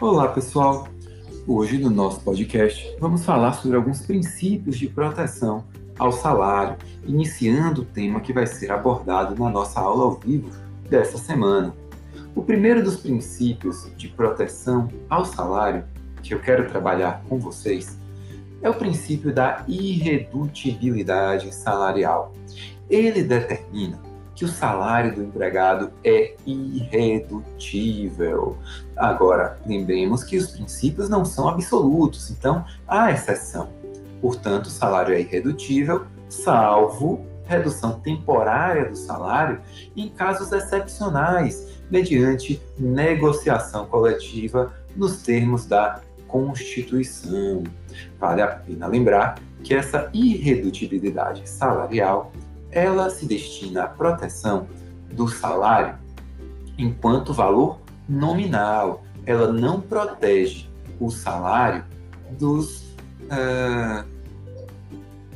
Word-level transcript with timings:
Olá, 0.00 0.28
pessoal! 0.28 0.86
Hoje, 1.44 1.76
no 1.76 1.90
nosso 1.90 2.20
podcast, 2.20 2.96
vamos 3.00 3.24
falar 3.24 3.54
sobre 3.54 3.76
alguns 3.76 4.00
princípios 4.00 4.78
de 4.78 4.86
proteção 4.86 5.64
ao 5.98 6.12
salário, 6.12 6.76
iniciando 7.04 7.82
o 7.82 7.84
tema 7.84 8.20
que 8.20 8.32
vai 8.32 8.46
ser 8.46 8.70
abordado 8.70 9.34
na 9.34 9.50
nossa 9.50 9.80
aula 9.80 10.04
ao 10.04 10.12
vivo 10.12 10.50
dessa 10.88 11.18
semana. 11.18 11.74
O 12.32 12.44
primeiro 12.44 12.80
dos 12.80 12.94
princípios 12.98 13.90
de 13.96 14.06
proteção 14.06 14.88
ao 15.10 15.24
salário 15.24 15.84
que 16.22 16.32
eu 16.32 16.38
quero 16.38 16.68
trabalhar 16.68 17.24
com 17.28 17.36
vocês 17.40 17.98
é 18.62 18.70
o 18.70 18.74
princípio 18.74 19.34
da 19.34 19.64
irredutibilidade 19.66 21.52
salarial. 21.52 22.32
Ele 22.88 23.24
determina 23.24 23.98
que 24.38 24.44
o 24.44 24.48
salário 24.48 25.12
do 25.16 25.24
empregado 25.24 25.90
é 26.04 26.36
irredutível. 26.46 27.56
Agora, 28.96 29.58
lembremos 29.66 30.22
que 30.22 30.36
os 30.36 30.52
princípios 30.52 31.08
não 31.08 31.24
são 31.24 31.48
absolutos, 31.48 32.30
então 32.30 32.64
há 32.86 33.10
exceção. 33.10 33.68
Portanto, 34.20 34.66
o 34.66 34.70
salário 34.70 35.12
é 35.12 35.20
irredutível, 35.20 36.06
salvo 36.28 37.26
redução 37.46 37.98
temporária 37.98 38.84
do 38.84 38.94
salário 38.94 39.60
em 39.96 40.08
casos 40.08 40.52
excepcionais, 40.52 41.80
mediante 41.90 42.62
negociação 42.78 43.86
coletiva 43.86 44.72
nos 44.94 45.20
termos 45.20 45.66
da 45.66 46.00
Constituição. 46.28 47.64
Vale 48.20 48.42
a 48.42 48.46
pena 48.46 48.86
lembrar 48.86 49.40
que 49.64 49.74
essa 49.74 50.08
irredutibilidade 50.12 51.48
salarial 51.48 52.30
ela 52.70 53.10
se 53.10 53.26
destina 53.26 53.84
à 53.84 53.88
proteção 53.88 54.66
do 55.12 55.28
salário 55.28 55.96
enquanto 56.76 57.32
valor 57.32 57.80
nominal. 58.08 59.02
Ela 59.26 59.52
não 59.52 59.80
protege 59.80 60.68
o 61.00 61.10
salário 61.10 61.84
dos 62.38 62.94
uh, 63.24 64.06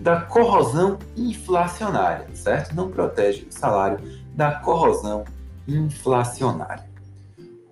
da 0.00 0.22
corrosão 0.22 0.98
inflacionária, 1.16 2.26
certo? 2.34 2.74
Não 2.74 2.90
protege 2.90 3.46
o 3.48 3.52
salário 3.52 3.98
da 4.34 4.52
corrosão 4.52 5.24
inflacionária. 5.68 6.88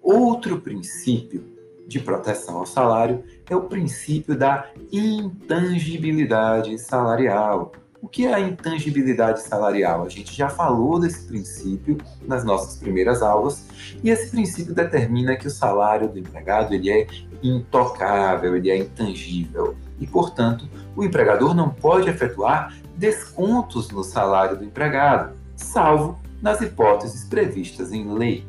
Outro 0.02 0.60
princípio 0.60 1.44
de 1.86 1.98
proteção 1.98 2.58
ao 2.58 2.66
salário 2.66 3.24
é 3.48 3.56
o 3.56 3.62
princípio 3.62 4.36
da 4.36 4.66
intangibilidade 4.92 6.78
salarial, 6.78 7.72
o 8.00 8.08
que 8.08 8.26
é 8.26 8.34
a 8.34 8.40
intangibilidade 8.40 9.42
salarial? 9.42 10.04
A 10.04 10.08
gente 10.08 10.34
já 10.34 10.48
falou 10.48 11.00
desse 11.00 11.26
princípio 11.26 11.98
nas 12.26 12.44
nossas 12.44 12.76
primeiras 12.76 13.22
aulas, 13.22 13.64
e 14.02 14.10
esse 14.10 14.30
princípio 14.30 14.74
determina 14.74 15.36
que 15.36 15.46
o 15.46 15.50
salário 15.50 16.08
do 16.08 16.18
empregado 16.18 16.72
ele 16.74 16.90
é 16.90 17.06
intocável, 17.42 18.56
ele 18.56 18.70
é 18.70 18.78
intangível, 18.78 19.76
e, 19.98 20.06
portanto, 20.06 20.68
o 20.94 21.02
empregador 21.02 21.54
não 21.54 21.70
pode 21.70 22.08
efetuar 22.08 22.74
descontos 22.96 23.90
no 23.90 24.04
salário 24.04 24.56
do 24.56 24.64
empregado, 24.64 25.36
salvo 25.56 26.18
nas 26.40 26.60
hipóteses 26.60 27.24
previstas 27.24 27.92
em 27.92 28.12
lei. 28.12 28.46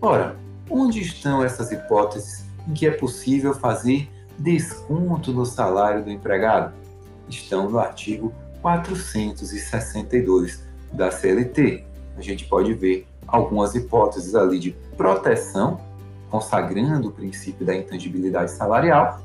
Ora, 0.00 0.36
onde 0.68 1.00
estão 1.00 1.42
essas 1.42 1.72
hipóteses 1.72 2.44
em 2.68 2.74
que 2.74 2.86
é 2.86 2.90
possível 2.90 3.54
fazer 3.54 4.10
desconto 4.38 5.32
no 5.32 5.46
salário 5.46 6.04
do 6.04 6.10
empregado? 6.10 6.74
Estão 7.28 7.70
no 7.70 7.78
artigo 7.78 8.32
462 8.62 10.62
da 10.92 11.10
CLT. 11.10 11.84
A 12.16 12.20
gente 12.20 12.44
pode 12.46 12.74
ver 12.74 13.06
algumas 13.26 13.74
hipóteses 13.74 14.34
ali 14.34 14.58
de 14.58 14.72
proteção, 14.96 15.80
consagrando 16.30 17.08
o 17.08 17.12
princípio 17.12 17.64
da 17.64 17.74
intangibilidade 17.74 18.50
salarial 18.50 19.20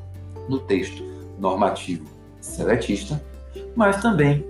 no 0.48 0.60
texto 0.60 1.04
normativo 1.40 2.06
seletista, 2.40 3.22
mas 3.76 4.02
também 4.02 4.46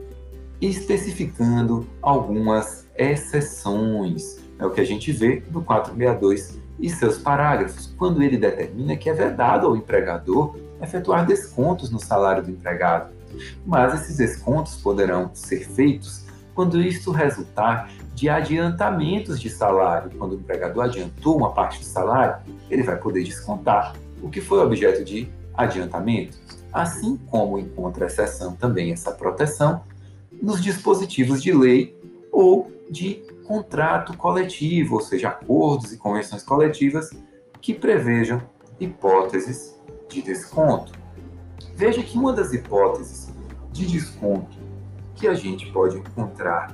especificando 0.62 1.88
algumas 2.02 2.88
exceções. 2.98 4.40
É 4.60 4.66
o 4.66 4.72
que 4.72 4.82
a 4.82 4.86
gente 4.86 5.12
vê 5.12 5.44
no 5.52 5.64
462 5.64 6.60
e 6.80 6.90
seus 6.90 7.18
parágrafos, 7.18 7.94
quando 7.98 8.22
ele 8.22 8.38
determina 8.38 8.98
que 8.98 9.10
é 9.10 9.14
vedado 9.14 9.68
ao 9.68 9.76
empregador 9.76 10.58
efetuar 10.82 11.26
descontos 11.26 11.90
no 11.90 12.00
salário 12.00 12.44
do 12.44 12.52
empregado, 12.52 13.14
mas 13.66 14.02
esses 14.02 14.18
descontos 14.18 14.76
poderão 14.78 15.32
ser 15.34 15.68
feitos 15.68 16.26
quando 16.54 16.82
isto 16.82 17.12
resultar 17.12 17.92
de 18.14 18.30
adiantamentos 18.30 19.40
de 19.40 19.50
salário. 19.50 20.12
Quando 20.18 20.32
o 20.32 20.36
empregador 20.36 20.86
adiantou 20.86 21.38
uma 21.38 21.52
parte 21.52 21.80
do 21.80 21.86
salário, 21.86 22.38
ele 22.70 22.82
vai 22.82 22.96
poder 22.96 23.24
descontar 23.24 23.94
o 24.24 24.30
que 24.30 24.40
foi 24.40 24.60
objeto 24.60 25.04
de 25.04 25.30
adiantamento. 25.54 26.38
Assim 26.72 27.18
como 27.30 27.60
encontra 27.60 28.06
exceção 28.06 28.56
também 28.56 28.92
essa 28.92 29.12
proteção 29.12 29.84
nos 30.42 30.62
dispositivos 30.62 31.44
de 31.44 31.52
lei 31.52 31.96
ou 32.32 32.72
de 32.90 33.24
contrato 33.46 34.16
coletivo, 34.18 34.96
ou 34.96 35.02
seja, 35.02 35.30
acordos 35.30 35.92
e 35.94 35.98
convenções 35.98 36.44
coletivas 36.44 37.12
que 37.62 37.74
prevejam 37.74 38.42
hipóteses 38.80 39.76
de 40.10 40.22
desconto. 40.22 41.05
Veja 41.76 42.02
que 42.02 42.18
uma 42.18 42.32
das 42.32 42.54
hipóteses 42.54 43.34
de 43.72 43.86
desconto 43.86 44.58
que 45.14 45.28
a 45.28 45.34
gente 45.34 45.70
pode 45.72 45.98
encontrar 45.98 46.74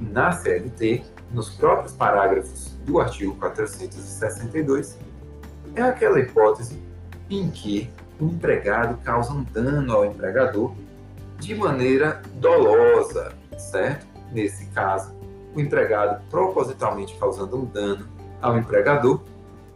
na 0.00 0.32
CLT, 0.32 1.04
nos 1.30 1.50
próprios 1.50 1.92
parágrafos 1.92 2.76
do 2.84 2.98
artigo 2.98 3.34
462, 3.36 4.98
é 5.74 5.82
aquela 5.82 6.18
hipótese 6.18 6.82
em 7.30 7.50
que 7.50 7.90
o 8.18 8.24
empregado 8.24 8.98
causa 9.02 9.32
um 9.32 9.42
dano 9.42 9.92
ao 9.92 10.04
empregador 10.04 10.74
de 11.38 11.54
maneira 11.54 12.22
dolosa, 12.34 13.34
certo? 13.58 14.06
Nesse 14.30 14.66
caso, 14.66 15.14
o 15.54 15.60
empregado 15.60 16.22
propositalmente 16.30 17.16
causando 17.18 17.56
um 17.56 17.64
dano 17.64 18.06
ao 18.40 18.56
empregador, 18.56 19.20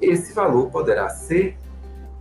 esse 0.01 0.33
valor 0.33 0.71
poderá 0.71 1.09
ser 1.09 1.59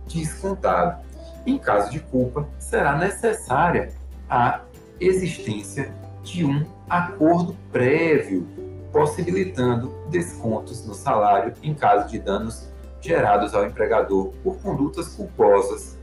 descontado. 0.06 1.05
Em 1.46 1.58
caso 1.58 1.92
de 1.92 2.00
culpa, 2.00 2.48
será 2.58 2.96
necessária 2.96 3.92
a 4.28 4.62
existência 4.98 5.94
de 6.24 6.44
um 6.44 6.66
acordo 6.90 7.56
prévio, 7.70 8.44
possibilitando 8.92 9.94
descontos 10.10 10.84
no 10.84 10.92
salário 10.92 11.54
em 11.62 11.72
caso 11.72 12.08
de 12.08 12.18
danos 12.18 12.68
gerados 13.00 13.54
ao 13.54 13.64
empregador 13.64 14.32
por 14.42 14.56
condutas 14.56 15.08
culposas 15.14 15.96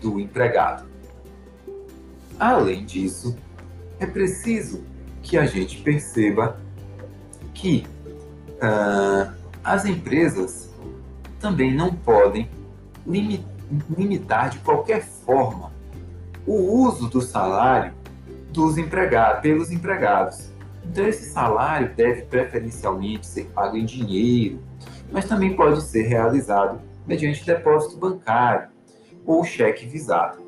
do 0.00 0.18
empregado. 0.18 0.84
Além 2.38 2.84
disso, 2.84 3.36
é 4.00 4.06
preciso 4.06 4.82
que 5.22 5.38
a 5.38 5.46
gente 5.46 5.80
perceba 5.82 6.58
que 7.54 7.86
uh, 8.54 9.32
as 9.62 9.84
empresas 9.84 10.70
também 11.38 11.72
não 11.72 11.94
podem 11.94 12.50
limitar 13.06 13.57
de 14.50 14.58
qualquer 14.60 15.02
forma 15.02 15.70
o 16.46 16.84
uso 16.86 17.08
do 17.08 17.20
salário 17.20 17.92
dos 18.50 18.78
empregados, 18.78 19.42
pelos 19.42 19.70
empregados. 19.70 20.50
Então, 20.84 21.06
esse 21.06 21.30
salário 21.30 21.94
deve 21.94 22.22
preferencialmente 22.22 23.26
ser 23.26 23.44
pago 23.46 23.76
em 23.76 23.84
dinheiro, 23.84 24.58
mas 25.12 25.26
também 25.26 25.54
pode 25.54 25.82
ser 25.82 26.02
realizado 26.04 26.80
mediante 27.06 27.44
depósito 27.44 27.98
bancário 27.98 28.68
ou 29.26 29.44
cheque 29.44 29.86
visado. 29.86 30.42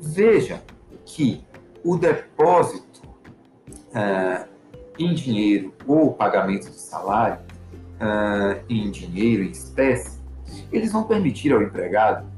Veja 0.00 0.62
que 1.04 1.44
o 1.84 1.96
depósito 1.96 3.02
uh, 3.88 4.48
em 4.98 5.12
dinheiro 5.12 5.74
ou 5.86 6.08
o 6.08 6.14
pagamento 6.14 6.68
do 6.68 6.74
salário 6.74 7.38
uh, 8.00 8.62
em 8.68 8.90
dinheiro, 8.90 9.42
em 9.42 9.50
espécie, 9.50 10.18
eles 10.70 10.90
vão 10.92 11.04
permitir 11.04 11.52
ao 11.52 11.62
empregado 11.62 12.31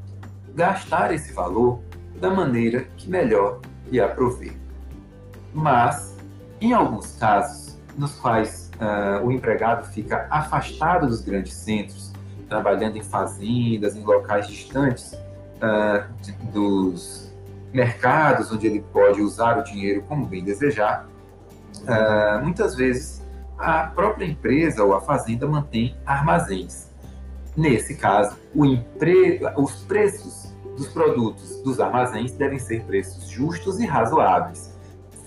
gastar 0.54 1.12
esse 1.12 1.32
valor 1.32 1.80
da 2.20 2.30
maneira 2.30 2.86
que 2.96 3.08
melhor 3.10 3.60
lhe 3.90 4.00
aprover. 4.00 4.56
Mas, 5.52 6.16
em 6.60 6.72
alguns 6.72 7.16
casos, 7.16 7.78
nos 7.96 8.14
quais 8.16 8.70
uh, 8.74 9.24
o 9.24 9.32
empregado 9.32 9.86
fica 9.86 10.26
afastado 10.30 11.06
dos 11.06 11.20
grandes 11.20 11.54
centros, 11.54 12.12
trabalhando 12.48 12.96
em 12.96 13.02
fazendas, 13.02 13.96
em 13.96 14.04
locais 14.04 14.46
distantes 14.46 15.12
uh, 15.12 16.52
dos 16.52 17.32
mercados 17.72 18.52
onde 18.52 18.66
ele 18.66 18.80
pode 18.92 19.20
usar 19.20 19.58
o 19.58 19.64
dinheiro 19.64 20.02
como 20.08 20.26
bem 20.26 20.44
desejar, 20.44 21.06
uh, 21.82 22.42
muitas 22.42 22.74
vezes 22.74 23.22
a 23.58 23.86
própria 23.86 24.26
empresa 24.26 24.82
ou 24.84 24.94
a 24.94 25.00
fazenda 25.00 25.46
mantém 25.46 25.96
armazéns. 26.04 26.93
Nesse 27.56 27.94
caso, 27.94 28.36
empre... 28.54 29.40
os 29.56 29.76
preços 29.84 30.52
dos 30.76 30.88
produtos 30.88 31.62
dos 31.62 31.78
armazéns 31.80 32.32
devem 32.32 32.58
ser 32.58 32.82
preços 32.84 33.28
justos 33.28 33.78
e 33.78 33.86
razoáveis, 33.86 34.72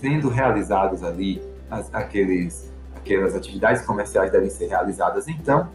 sendo 0.00 0.28
realizados 0.28 1.02
ali 1.02 1.42
as, 1.70 1.92
aqueles, 1.94 2.72
aquelas 2.94 3.34
atividades 3.34 3.82
comerciais 3.82 4.30
devem 4.30 4.50
ser 4.50 4.66
realizadas 4.66 5.26
então 5.28 5.68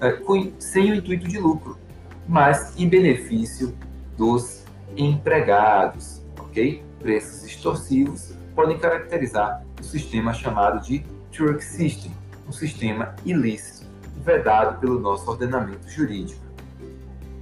é, 0.00 0.12
com, 0.12 0.52
sem 0.58 0.90
o 0.90 0.94
intuito 0.96 1.28
de 1.28 1.38
lucro, 1.38 1.78
mas 2.26 2.76
em 2.76 2.88
benefício 2.88 3.72
dos 4.16 4.64
empregados, 4.96 6.20
ok? 6.38 6.82
Preços 6.98 7.44
extorsivos 7.44 8.34
podem 8.54 8.78
caracterizar 8.78 9.64
o 9.80 9.84
sistema 9.84 10.32
chamado 10.32 10.84
de 10.84 11.04
Truck 11.30 11.64
System, 11.64 12.12
um 12.48 12.52
sistema 12.52 13.14
ilícito, 13.24 13.81
vedado 14.22 14.80
pelo 14.80 14.98
nosso 14.98 15.28
ordenamento 15.30 15.88
jurídico, 15.88 16.40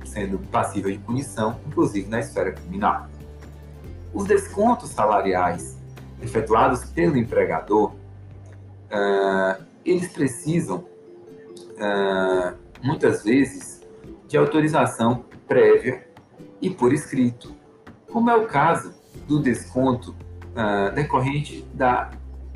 sendo 0.04 0.38
passível 0.38 0.90
de 0.90 0.98
punição, 0.98 1.60
inclusive 1.66 2.08
na 2.08 2.20
esfera 2.20 2.52
criminal. 2.52 3.06
Os 4.12 4.24
descontos 4.24 4.90
salariais 4.90 5.78
efetuados 6.22 6.84
pelo 6.86 7.16
empregador, 7.16 7.92
uh, 7.92 9.64
eles 9.84 10.12
precisam, 10.12 10.78
uh, 10.78 12.56
muitas 12.82 13.24
vezes, 13.24 13.80
de 14.26 14.36
autorização 14.36 15.24
prévia 15.46 16.06
e 16.60 16.70
por 16.70 16.92
escrito, 16.92 17.54
como 18.10 18.30
é 18.30 18.36
o 18.36 18.46
caso 18.46 18.94
do 19.26 19.40
desconto 19.40 20.10
uh, 20.10 20.94
decorrente 20.94 21.66
da 21.72 22.10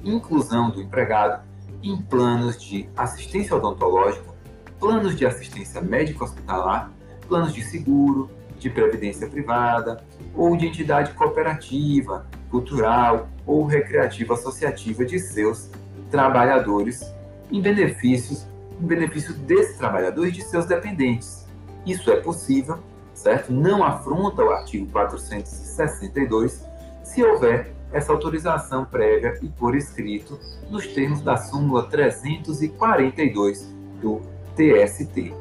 inclusão 0.04 0.70
do 0.70 0.82
empregado 0.82 1.42
em 1.84 1.98
planos 1.98 2.56
de 2.60 2.88
assistência 2.96 3.54
odontológica, 3.54 4.32
planos 4.80 5.14
de 5.14 5.26
assistência 5.26 5.82
médico-hospitalar, 5.82 6.90
planos 7.28 7.52
de 7.52 7.62
seguro, 7.62 8.30
de 8.58 8.70
previdência 8.70 9.28
privada 9.28 10.02
ou 10.34 10.56
de 10.56 10.66
entidade 10.66 11.12
cooperativa, 11.12 12.26
cultural 12.50 13.28
ou 13.46 13.66
recreativa 13.66 14.32
associativa 14.32 15.04
de 15.04 15.18
seus 15.18 15.70
trabalhadores 16.10 17.04
em 17.52 17.60
benefícios 17.60 18.46
em 18.80 18.86
benefício 18.86 19.34
desses 19.34 19.76
trabalhadores 19.76 20.32
e 20.32 20.36
de 20.36 20.42
seus 20.42 20.66
dependentes. 20.66 21.46
Isso 21.86 22.10
é 22.10 22.16
possível, 22.16 22.78
certo? 23.12 23.52
Não 23.52 23.84
afronta 23.84 24.42
o 24.42 24.50
artigo 24.50 24.86
462 24.90 26.64
se 27.04 27.22
houver 27.22 27.72
essa 27.94 28.12
autorização 28.12 28.84
prévia 28.84 29.38
e 29.40 29.48
por 29.48 29.76
escrito 29.76 30.36
nos 30.68 30.84
termos 30.88 31.22
da 31.22 31.36
súmula 31.36 31.84
342 31.84 33.72
do 34.02 34.20
TST. 34.56 35.32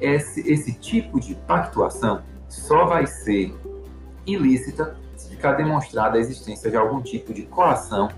Esse, 0.00 0.40
esse 0.40 0.72
tipo 0.74 1.20
de 1.20 1.36
pactuação 1.36 2.22
só 2.48 2.86
vai 2.86 3.06
ser 3.06 3.54
ilícita 4.26 4.96
se 5.16 5.28
ficar 5.28 5.52
demonstrada 5.52 6.18
a 6.18 6.20
existência 6.20 6.68
de 6.72 6.76
algum 6.76 7.00
tipo 7.00 7.32
de 7.32 7.42
coação 7.42 8.08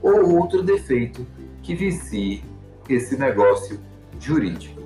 ou 0.00 0.34
outro 0.38 0.62
defeito 0.62 1.26
que 1.62 1.74
vicie 1.74 2.42
esse 2.88 3.18
negócio 3.18 3.78
jurídico. 4.18 4.80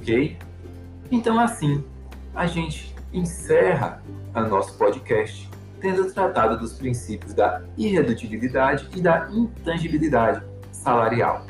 Ok? 0.00 0.38
Então, 1.10 1.38
assim, 1.38 1.84
a 2.34 2.46
gente 2.46 2.94
encerra 3.12 4.02
o 4.34 4.40
nosso 4.40 4.72
podcast 4.78 5.48
tendo 5.80 6.12
tratado 6.12 6.58
dos 6.58 6.72
princípios 6.72 7.34
da 7.34 7.62
irredutibilidade 7.76 8.88
e 8.94 9.00
da 9.00 9.28
intangibilidade 9.30 10.42
salarial. 10.72 11.46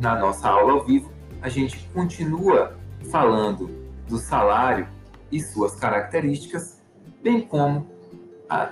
Na 0.00 0.18
nossa 0.18 0.48
aula 0.48 0.72
ao 0.72 0.84
vivo, 0.84 1.10
a 1.40 1.48
gente 1.48 1.88
continua 1.94 2.76
falando 3.10 3.70
do 4.08 4.18
salário 4.18 4.88
e 5.30 5.40
suas 5.40 5.74
características, 5.76 6.80
bem 7.22 7.40
como 7.40 7.86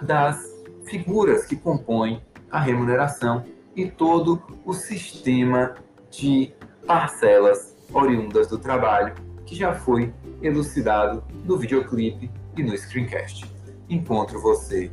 das 0.02 0.44
figuras 0.84 1.44
que 1.46 1.56
compõem 1.56 2.22
a 2.50 2.58
remuneração 2.58 3.44
e 3.74 3.86
todo 3.90 4.42
o 4.64 4.72
sistema 4.72 5.74
de 6.10 6.52
parcelas 6.86 7.76
oriundas 7.92 8.48
do 8.48 8.58
trabalho 8.58 9.14
que 9.44 9.54
já 9.54 9.74
foi 9.74 10.12
elucidado 10.40 11.22
no 11.44 11.58
videoclipe 11.58 12.30
e 12.56 12.62
no 12.62 12.76
screencast 12.76 13.55
encontro 13.88 14.40
você 14.40 14.90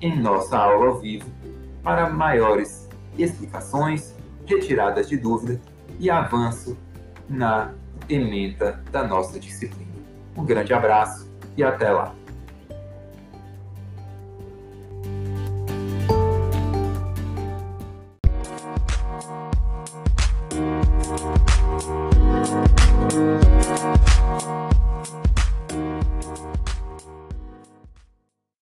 em 0.00 0.18
nossa 0.18 0.58
aula 0.58 0.86
ao 0.86 0.98
vivo 1.00 1.30
para 1.82 2.10
maiores 2.10 2.88
explicações, 3.18 4.14
retiradas 4.46 5.08
de 5.08 5.16
dúvida 5.16 5.60
e 5.98 6.10
avanço 6.10 6.76
na 7.28 7.72
ementa 8.08 8.82
da 8.90 9.06
nossa 9.06 9.38
disciplina. 9.38 9.92
Um 10.36 10.44
grande 10.44 10.74
abraço 10.74 11.30
e 11.56 11.62
até 11.62 11.90
lá! 11.90 12.23